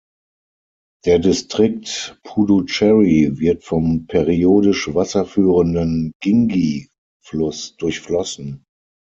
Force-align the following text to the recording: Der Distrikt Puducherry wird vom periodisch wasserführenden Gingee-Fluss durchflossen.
Der 1.05 1.19
Distrikt 1.19 2.19
Puducherry 2.23 3.37
wird 3.37 3.63
vom 3.63 4.07
periodisch 4.07 4.91
wasserführenden 4.95 6.11
Gingee-Fluss 6.21 7.75
durchflossen. 7.77 8.65